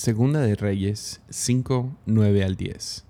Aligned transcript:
Segunda 0.00 0.40
de 0.40 0.54
Reyes 0.54 1.20
5, 1.28 1.94
9 2.06 2.42
al 2.42 2.56
10. 2.56 3.04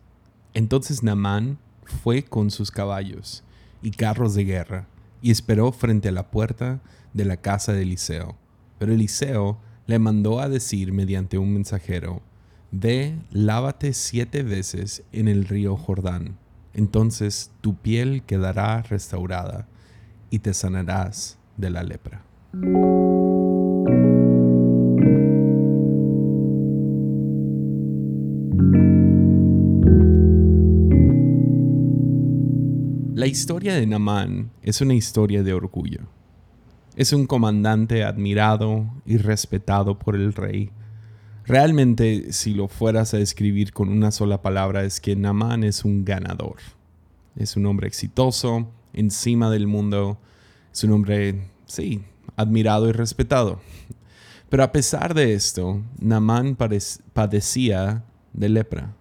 Entonces 0.55 1.05
Naamán 1.05 1.61
fue 1.85 2.25
con 2.25 2.51
sus 2.51 2.73
caballos 2.73 3.45
y 3.81 3.93
carros 3.93 4.35
de 4.35 4.43
guerra 4.43 4.89
y 5.23 5.31
esperó 5.31 5.71
frente 5.71 6.09
a 6.09 6.13
la 6.13 6.33
puerta 6.33 6.81
de 7.15 7.25
la 7.25 7.37
casa 7.37 7.73
de 7.73 7.83
Eliseo. 7.83 8.35
Pero 8.81 8.93
Eliseo 8.93 9.61
le 9.87 10.01
mandó 10.01 10.41
a 10.41 10.49
decir 10.49 10.93
mediante 10.93 11.39
un 11.39 11.55
mensajero, 11.55 12.23
Ve, 12.73 13.17
lávate 13.31 13.93
siete 13.93 14.43
veces 14.43 15.05
en 15.13 15.29
el 15.29 15.45
río 15.45 15.77
Jordán, 15.77 16.39
entonces 16.75 17.53
tu 17.61 17.77
piel 17.77 18.25
quedará 18.25 18.83
restaurada 18.83 19.69
y 20.29 20.41
te 20.41 20.53
sanarás 20.55 21.39
de 21.57 21.71
la 21.71 21.85
lepra. 21.85 22.25
Historia 33.31 33.75
de 33.75 33.87
Namán 33.87 34.51
es 34.63 34.81
una 34.81 34.95
historia 34.95 35.43
de 35.43 35.55
orgullo. 35.55 36.01
Es 36.97 37.13
un 37.13 37.27
comandante 37.27 38.03
admirado 38.03 38.91
y 39.07 39.17
respetado 39.17 39.99
por 39.99 40.17
el 40.17 40.35
rey. 40.35 40.71
Realmente, 41.45 42.33
si 42.33 42.53
lo 42.53 42.69
fueras 42.69 43.15
a 43.15 43.19
describir 43.19 43.73
con 43.73 43.89
una 43.89 44.11
sola 44.11 44.43
palabra, 44.43 44.85
es 44.85 45.01
que 45.01 45.15
Namán 45.17 45.65
es 45.65 45.85
un 45.85 46.05
ganador. 46.05 46.57
Es 47.37 47.57
un 47.57 47.67
hombre 47.67 47.87
exitoso, 47.87 48.69
encima 48.93 49.49
del 49.51 49.67
mundo. 49.67 50.19
Es 50.73 50.83
un 50.83 50.91
hombre, 50.91 51.49
sí, 51.67 52.03
admirado 52.37 52.89
y 52.89 52.93
respetado. 52.93 53.61
Pero 54.49 54.65
a 54.65 54.73
pesar 54.73 55.15
de 55.15 55.35
esto, 55.35 55.83
Namán 56.01 56.57
padecía 56.57 58.05
de 58.33 58.49
lepra. 58.49 58.97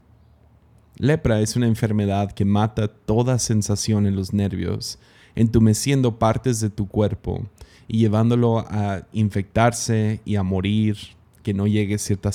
Lepra 1.02 1.40
es 1.40 1.56
una 1.56 1.66
enfermedad 1.66 2.34
que 2.34 2.44
mata 2.44 2.90
toda 2.90 3.40
sensación 3.40 4.06
en 4.06 4.18
los 4.18 4.34
nervios, 4.34 5.00
entumeciendo 5.34 6.20
partes 6.20 6.60
de 6.60 6.70
tu 6.70 6.90
cuerpo 6.90 7.46
y 7.88 8.00
llevándolo 8.00 8.60
a 8.60 9.08
infectarse 9.14 10.20
y 10.26 10.36
a 10.36 10.44
morir, 10.44 10.98
que 11.42 11.54
no 11.54 11.68
llegue 11.68 11.98
cierta 12.00 12.32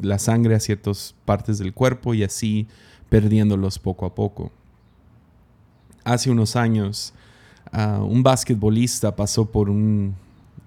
la 0.00 0.18
sangre 0.18 0.54
a 0.54 0.60
ciertas 0.60 1.14
partes 1.26 1.58
del 1.58 1.74
cuerpo 1.74 2.14
y 2.14 2.24
así 2.24 2.66
perdiéndolos 3.10 3.78
poco 3.78 4.06
a 4.06 4.14
poco. 4.14 4.52
Hace 6.02 6.30
unos 6.30 6.56
años, 6.56 7.12
ah, 7.72 8.00
un 8.02 8.22
basquetbolista 8.22 9.14
pasó 9.16 9.44
por, 9.44 9.68
un, 9.68 10.14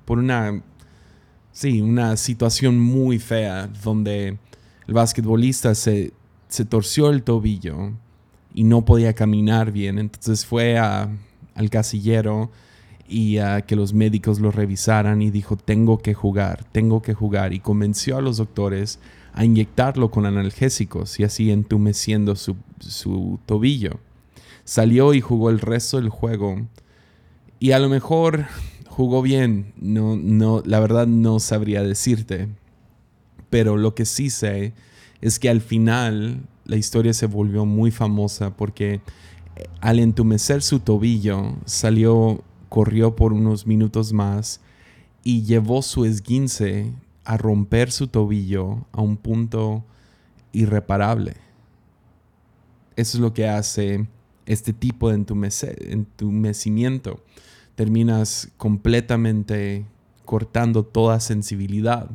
por 0.06 0.20
una, 0.20 0.62
sí, 1.52 1.82
una 1.82 2.18
situación 2.18 2.80
muy 2.80 3.18
fea 3.18 3.68
donde 3.84 4.38
el 4.88 4.94
basquetbolista 4.94 5.74
se 5.74 6.14
se 6.52 6.66
torció 6.66 7.10
el 7.10 7.24
tobillo 7.24 7.94
y 8.54 8.66
no 8.66 8.84
podía 8.84 9.14
caminar 9.14 9.72
bien. 9.72 9.98
Entonces 9.98 10.46
fue 10.46 10.78
al 10.78 11.70
casillero 11.70 12.52
y 13.08 13.38
a 13.38 13.62
que 13.62 13.76
los 13.76 13.94
médicos 13.94 14.40
lo 14.40 14.52
revisaran 14.52 15.22
y 15.22 15.32
dijo, 15.32 15.56
tengo 15.56 16.00
que 16.00 16.14
jugar, 16.14 16.66
tengo 16.72 17.02
que 17.02 17.14
jugar. 17.14 17.54
Y 17.54 17.60
convenció 17.60 18.18
a 18.18 18.22
los 18.22 18.38
doctores 18.38 19.00
a 19.34 19.46
inyectarlo 19.46 20.12
con 20.12 20.26
analgésicos 20.26 21.20
y 21.20 21.24
así 21.24 21.52
entumeciendo 21.52 22.36
su, 22.36 22.58
su 22.80 23.40
tobillo. 23.46 24.00
Salió 24.66 25.14
y 25.14 25.22
jugó 25.22 25.50
el 25.50 25.60
resto 25.60 25.98
del 25.98 26.10
juego. 26.10 26.68
Y 27.60 27.72
a 27.72 27.80
lo 27.80 27.88
mejor 27.88 28.46
jugó 28.90 29.22
bien, 29.22 29.74
no, 29.78 30.18
no, 30.18 30.62
la 30.66 30.82
verdad 30.82 31.08
no 31.08 31.40
sabría 31.40 31.82
decirte. 31.82 32.50
Pero 33.50 33.78
lo 33.78 33.96
que 33.96 34.06
sí 34.06 34.30
sé 34.30 34.74
es 35.22 35.40
que 35.40 35.50
al 35.50 35.62
final 35.62 36.42
la 36.66 36.76
historia 36.76 37.14
se 37.14 37.28
volvió 37.28 37.66
muy 37.66 37.92
famosa 37.92 38.56
porque 38.56 39.02
eh, 39.56 39.68
al 39.80 40.00
entumecer 40.00 40.62
su 40.62 40.80
tobillo 40.80 41.56
salió, 41.66 42.44
corrió 42.70 43.16
por 43.16 43.34
unos 43.34 43.68
minutos 43.68 44.14
más 44.14 44.62
y 45.24 45.44
llevó 45.44 45.82
su 45.82 46.06
esguince 46.06 46.92
a 47.24 47.38
romper 47.38 47.92
su 47.92 48.08
tobillo 48.08 48.86
a 48.92 49.02
un 49.02 49.18
punto 49.18 49.84
irreparable. 50.52 51.36
Eso 52.96 53.18
es 53.18 53.22
lo 53.22 53.34
que 53.34 53.48
hace 53.48 54.08
este 54.46 54.74
tipo 54.74 55.10
de 55.10 55.16
entumecimiento. 55.16 57.24
Terminas 57.76 58.50
completamente 58.58 59.86
cortando 60.26 60.84
toda 60.84 61.20
sensibilidad. 61.20 62.10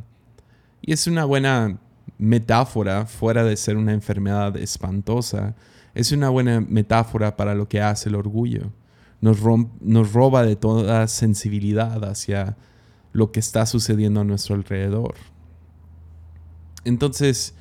Y 0.83 0.93
es 0.93 1.07
una 1.07 1.25
buena 1.25 1.79
metáfora, 2.19 3.07
fuera 3.07 3.45
de 3.45 3.57
ser 3.57 3.77
una 3.77 3.93
enfermedad 3.93 4.57
espantosa, 4.57 5.55
es 5.95 6.13
una 6.13 6.29
buena 6.29 6.61
metáfora 6.61 7.37
para 7.37 7.55
lo 7.55 7.69
que 7.69 7.81
hace 7.81 8.09
el 8.09 8.15
orgullo. 8.15 8.73
Nos, 9.21 9.39
nos 9.81 10.13
roba 10.13 10.43
de 10.43 10.57
toda 10.57 11.09
sensibilidad 11.09 12.05
hacia 12.05 12.57
lo 13.13 13.33
que 13.33 13.41
está 13.41 13.65
sucediendo 13.65 14.21
a 14.21 14.25
nuestro 14.25 14.55
alrededor. 14.55 15.15
Entonces, 16.85 17.55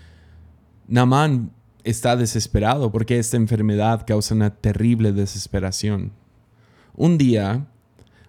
Naman 0.88 1.52
está 1.84 2.16
desesperado 2.16 2.92
porque 2.92 3.20
esta 3.20 3.38
enfermedad 3.38 4.06
causa 4.06 4.36
una 4.36 4.50
terrible 4.50 5.14
desesperación. 5.14 6.12
Un 6.94 7.18
día, 7.18 7.68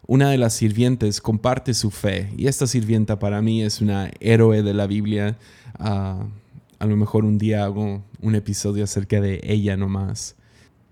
una 0.07 0.31
de 0.31 0.39
las 0.39 0.55
sirvientes 0.55 1.21
comparte 1.21 1.75
su 1.75 1.91
fe 1.91 2.33
y 2.37 2.47
esta 2.47 2.67
sirvienta 2.67 3.19
para 3.19 3.43
mí 3.43 3.63
es 3.63 3.81
una 3.81 4.11
héroe 4.21 4.63
de 4.63 4.75
la 4.75 4.87
Biblia. 4.87 5.37
Ah, 5.79 6.27
a 6.79 6.87
lo 6.87 6.97
mejor 6.97 7.25
un 7.25 7.39
día 7.39 7.65
hago 7.65 8.03
un 8.21 8.35
episodio 8.35 8.85
acerca 8.85 9.21
de 9.21 9.41
ella 9.43 9.77
nomás. 9.77 10.37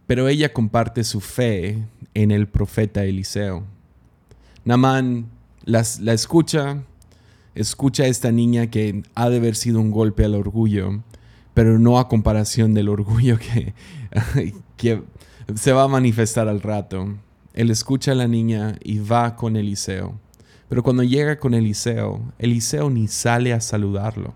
Pero 0.06 0.28
ella 0.28 0.52
comparte 0.52 1.04
su 1.04 1.20
fe 1.20 1.78
en 2.14 2.30
el 2.30 2.48
profeta 2.48 3.04
Eliseo. 3.04 3.64
Namán 4.64 5.26
la 5.64 6.12
escucha, 6.12 6.82
escucha 7.54 8.04
a 8.04 8.08
esta 8.08 8.32
niña 8.32 8.70
que 8.70 9.02
ha 9.14 9.30
de 9.30 9.36
haber 9.36 9.56
sido 9.56 9.80
un 9.80 9.90
golpe 9.90 10.24
al 10.24 10.34
orgullo, 10.34 11.02
pero 11.54 11.78
no 11.78 11.98
a 11.98 12.08
comparación 12.08 12.74
del 12.74 12.88
orgullo 12.88 13.38
que, 13.38 13.74
que 14.76 15.02
se 15.54 15.72
va 15.72 15.84
a 15.84 15.88
manifestar 15.88 16.48
al 16.48 16.60
rato. 16.60 17.14
Él 17.54 17.70
escucha 17.70 18.12
a 18.12 18.16
la 18.16 18.28
niña 18.28 18.76
y 18.82 18.98
va 18.98 19.36
con 19.36 19.56
Eliseo. 19.56 20.18
Pero 20.68 20.82
cuando 20.82 21.02
llega 21.04 21.38
con 21.38 21.54
Eliseo, 21.54 22.20
Eliseo 22.38 22.90
ni 22.90 23.06
sale 23.06 23.52
a 23.52 23.60
saludarlo. 23.60 24.34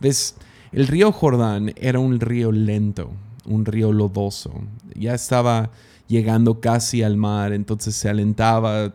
¿Ves? 0.00 0.36
El 0.72 0.86
río 0.86 1.12
Jordán 1.12 1.72
era 1.76 1.98
un 1.98 2.18
río 2.18 2.50
lento, 2.50 3.12
un 3.44 3.64
río 3.64 3.92
lodoso. 3.92 4.52
Ya 4.94 5.14
estaba 5.14 5.70
llegando 6.08 6.60
casi 6.60 7.02
al 7.02 7.16
mar, 7.16 7.52
entonces 7.52 7.94
se 7.94 8.08
alentaba, 8.08 8.94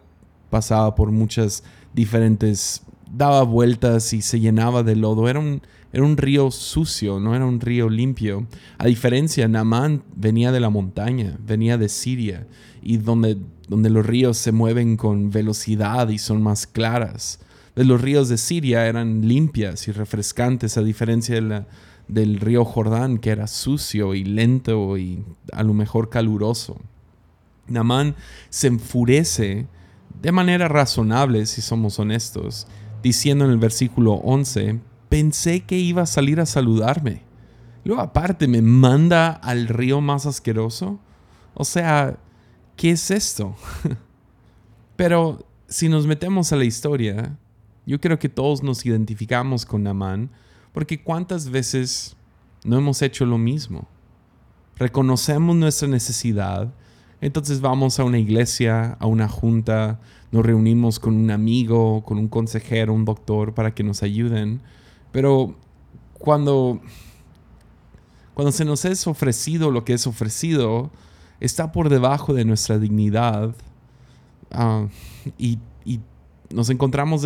pasaba 0.50 0.96
por 0.96 1.12
muchas 1.12 1.64
diferentes, 1.94 2.82
daba 3.14 3.44
vueltas 3.44 4.14
y 4.14 4.22
se 4.22 4.40
llenaba 4.40 4.84
de 4.84 4.96
lodo. 4.96 5.30
Era 5.30 5.40
un, 5.40 5.62
era 5.92 6.04
un 6.04 6.18
río 6.18 6.52
sucio, 6.52 7.20
no 7.20 7.36
era 7.36 7.46
un 7.46 7.60
río 7.60 7.90
limpio. 7.90 8.48
A 8.78 8.86
diferencia, 8.86 9.48
Naamán 9.48 10.04
venía 10.16 10.52
de 10.52 10.60
la 10.60 10.70
montaña, 10.70 11.38
venía 11.46 11.78
de 11.78 11.90
Siria, 11.90 12.48
y 12.82 12.98
donde, 12.98 13.38
donde 13.68 13.90
los 13.90 14.06
ríos 14.06 14.38
se 14.38 14.52
mueven 14.52 14.98
con 14.98 15.32
velocidad 15.32 16.10
y 16.10 16.18
son 16.18 16.42
más 16.42 16.68
claras. 16.68 17.40
Los 17.76 18.02
ríos 18.02 18.30
de 18.30 18.38
Siria 18.38 18.88
eran 18.88 19.28
limpias 19.28 19.88
y 19.88 19.92
refrescantes, 19.92 20.78
a 20.78 20.82
diferencia 20.82 21.66
del 22.08 22.40
río 22.40 22.66
Jordán, 22.66 23.18
que 23.18 23.30
era 23.30 23.48
sucio 23.48 24.14
y 24.16 24.24
lento 24.26 24.98
y 24.98 25.24
a 25.54 25.64
lo 25.64 25.74
mejor 25.74 26.10
caluroso. 26.10 26.78
Naamán 27.68 28.16
se 28.50 28.68
enfurece 28.68 29.68
de 30.22 30.32
manera 30.32 30.68
razonable, 30.68 31.46
si 31.46 31.62
somos 31.62 31.98
honestos, 32.00 32.68
diciendo 33.02 33.46
en 33.46 33.52
el 33.52 33.58
versículo 33.58 34.14
11, 34.14 34.80
pensé 35.10 35.62
que 35.62 35.78
iba 35.78 36.04
a 36.04 36.08
salir 36.08 36.40
a 36.40 36.46
saludarme. 36.46 37.24
Luego 37.84 38.02
aparte 38.02 38.48
me 38.48 38.62
manda 38.62 39.32
al 39.32 39.68
río 39.68 40.02
más 40.02 40.26
asqueroso. 40.26 41.00
O 41.54 41.66
sea, 41.66 42.18
¿qué 42.76 42.92
es 42.92 43.12
esto? 43.12 43.56
Pero 44.96 45.46
si 45.68 45.90
nos 45.90 46.06
metemos 46.06 46.52
a 46.52 46.56
la 46.56 46.66
historia, 46.66 47.38
yo 47.86 48.00
creo 48.00 48.20
que 48.20 48.30
todos 48.30 48.64
nos 48.64 48.86
identificamos 48.86 49.66
con 49.66 49.84
Namán, 49.84 50.30
porque 50.74 51.02
cuántas 51.02 51.50
veces 51.50 52.16
no 52.64 52.78
hemos 52.78 53.02
hecho 53.02 53.26
lo 53.26 53.38
mismo. 53.38 53.88
Reconocemos 54.78 55.56
nuestra 55.56 55.88
necesidad, 55.88 56.74
entonces 57.22 57.62
vamos 57.62 58.00
a 58.00 58.04
una 58.04 58.20
iglesia, 58.20 58.98
a 59.00 59.06
una 59.06 59.28
junta, 59.28 60.00
nos 60.32 60.46
reunimos 60.46 61.00
con 61.00 61.16
un 61.16 61.32
amigo, 61.32 62.04
con 62.04 62.18
un 62.18 62.28
consejero, 62.28 62.94
un 62.94 63.06
doctor 63.06 63.54
para 63.54 63.74
que 63.74 63.84
nos 63.84 64.04
ayuden 64.04 64.62
pero 65.12 65.56
cuando, 66.18 66.82
cuando 68.34 68.52
se 68.52 68.66
nos 68.66 68.86
es 68.86 69.08
ofrecido 69.08 69.72
lo 69.72 69.86
que 69.86 69.94
es 69.94 70.06
ofrecido, 70.08 70.92
está 71.40 71.72
por 71.72 71.90
debajo 71.90 72.34
de 72.34 72.46
nuestra 72.46 72.78
dignidad 72.78 73.56
ah, 74.52 74.88
y, 75.38 75.60
nos 76.52 76.72
encontramos 76.72 77.22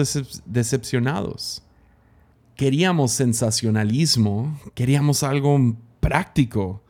decepcionados. 0.46 1.64
queríamos 2.58 3.14
sensacionalismo, 3.14 4.60
queríamos 4.76 5.24
algo 5.24 5.58
práctico. 6.02 6.82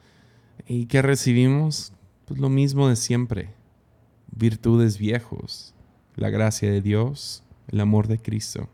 ¿Y 0.66 0.88
qué 0.88 1.04
recibimos? 1.04 1.93
Pues 2.26 2.40
lo 2.40 2.50
mismo 2.50 2.88
de 2.88 2.96
siempre. 2.96 3.54
Virtudes 4.32 4.98
viejos, 4.98 5.74
la 6.16 6.30
gracia 6.30 6.72
de 6.72 6.82
Dios, 6.82 7.44
el 7.68 7.80
amor 7.80 8.08
de 8.08 8.18
Cristo. 8.18 8.70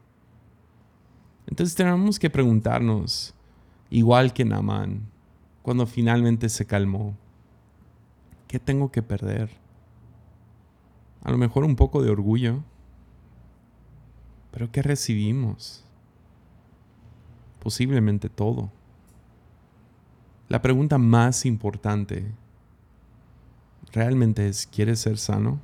Entonces 1.47 1.75
tenemos 1.75 2.19
que 2.19 2.29
preguntarnos, 2.29 3.33
igual 3.89 4.33
que 4.33 4.45
Naamán, 4.45 5.09
cuando 5.63 5.87
finalmente 5.87 6.47
se 6.47 6.65
calmó, 6.65 7.15
¿qué 8.47 8.59
tengo 8.59 8.91
que 8.91 9.01
perder? 9.01 9.49
A 11.23 11.31
lo 11.31 11.37
mejor 11.37 11.63
un 11.63 11.75
poco 11.75 12.01
de 12.03 12.11
orgullo, 12.11 12.63
pero 14.51 14.71
¿qué 14.71 14.81
recibimos? 14.81 15.83
Posiblemente 17.59 18.29
todo. 18.29 18.71
La 20.47 20.61
pregunta 20.61 20.97
más 20.97 21.45
importante 21.45 22.31
realmente 23.93 24.47
es, 24.47 24.67
¿quieres 24.67 24.99
ser 24.99 25.17
sano? 25.17 25.59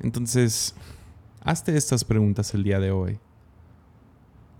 Entonces, 0.00 0.74
hazte 1.42 1.76
estas 1.76 2.04
preguntas 2.04 2.54
el 2.54 2.64
día 2.64 2.80
de 2.80 2.90
hoy. 2.90 3.18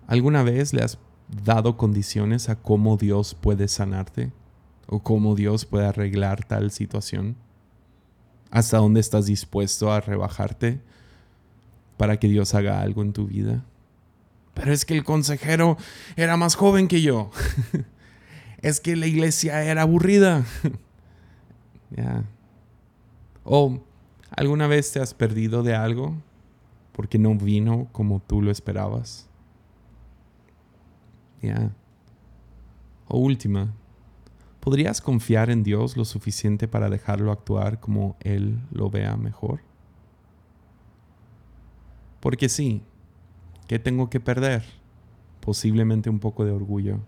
¿Alguna 0.07 0.43
vez 0.43 0.73
le 0.73 0.83
has 0.83 0.99
dado 1.45 1.77
condiciones 1.77 2.49
a 2.49 2.57
cómo 2.57 2.97
Dios 2.97 3.35
puede 3.35 3.69
sanarte? 3.69 4.33
¿O 4.87 5.03
cómo 5.03 5.35
Dios 5.35 5.65
puede 5.65 5.87
arreglar 5.87 6.45
tal 6.45 6.71
situación? 6.71 7.37
¿Hasta 8.51 8.79
dónde 8.79 9.01
estás 9.01 9.27
dispuesto 9.27 9.93
a 9.93 10.01
rebajarte 10.01 10.81
para 11.97 12.19
que 12.19 12.29
Dios 12.29 12.55
haga 12.55 12.81
algo 12.81 13.03
en 13.03 13.13
tu 13.13 13.27
vida? 13.27 13.65
Pero 14.55 14.73
es 14.73 14.85
que 14.85 14.95
el 14.95 15.05
consejero 15.05 15.79
era 16.17 16.37
más 16.37 16.55
joven 16.55 16.89
que 16.89 17.01
yo. 17.01 17.31
es 18.63 18.81
que 18.81 18.97
la 18.97 19.07
iglesia 19.07 19.63
era 19.65 19.83
aburrida. 19.83 20.45
Ya. 21.95 22.25
¿O 23.45 23.83
alguna 24.31 24.67
vez 24.67 24.91
te 24.93 24.99
has 24.99 25.13
perdido 25.13 25.63
de 25.63 25.75
algo 25.75 26.15
porque 26.93 27.19
no 27.19 27.35
vino 27.35 27.87
como 27.93 28.19
tú 28.21 28.41
lo 28.41 28.51
esperabas? 28.51 29.29
O 33.09 33.19
última, 33.19 33.75
¿podrías 34.61 35.03
confiar 35.03 35.51
en 35.51 35.63
Dios 35.63 35.99
lo 35.99 36.07
suficiente 36.07 36.67
para 36.67 36.89
dejarlo 36.89 37.31
actuar 37.31 37.79
como 37.79 38.17
Él 38.21 38.59
lo 38.71 38.89
vea 38.89 39.19
mejor? 39.19 39.61
Porque 42.21 42.49
sí, 42.49 42.83
¿Qué 43.73 43.79
tengo 43.79 44.11
que 44.11 44.21
perder? 44.21 44.63
Posiblemente 45.41 46.11
un 46.11 46.19
poco 46.19 46.45
de 46.45 46.51
orgullo. 46.51 47.01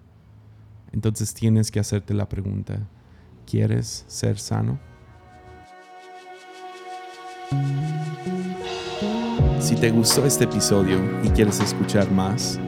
Entonces 0.94 1.35
tienes 1.35 1.73
que 1.73 1.81
hacerte 1.81 2.14
la 2.14 2.29
pregunta, 2.29 2.79
¿quieres 3.50 4.05
ser 4.06 4.38
sano? 4.38 4.79
Si 9.58 9.75
te 9.75 9.91
gustó 9.91 10.25
este 10.25 10.44
episodio 10.44 11.00
y 11.25 11.31
quieres 11.31 11.58
escuchar 11.58 12.08
más, 12.12 12.61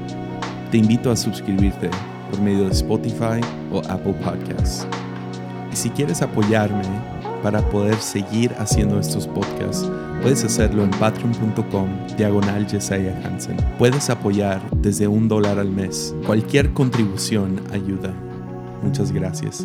te 0.72 0.78
invito 0.78 1.12
a 1.12 1.16
suscribirte 1.16 1.88
por 2.28 2.40
medio 2.40 2.64
de 2.64 2.72
Spotify 2.72 3.40
o 3.70 3.78
Apple 3.88 4.14
Podcasts. 4.14 4.88
Y 5.72 5.76
si 5.76 5.88
quieres 5.90 6.20
apoyarme 6.20 6.82
para 7.44 7.60
poder 7.70 7.94
seguir 7.94 8.52
haciendo 8.58 8.98
estos 8.98 9.28
podcasts, 9.28 9.88
puedes 10.26 10.42
hacerlo 10.42 10.82
en 10.82 10.90
patreon.com 10.90 11.88
diagonal 12.16 12.66
Hansen. 13.24 13.56
Puedes 13.78 14.10
apoyar 14.10 14.60
desde 14.72 15.06
un 15.06 15.28
dólar 15.28 15.60
al 15.60 15.70
mes. 15.70 16.16
Cualquier 16.26 16.72
contribución 16.72 17.60
ayuda. 17.72 18.12
Muchas 18.82 19.12
gracias. 19.12 19.64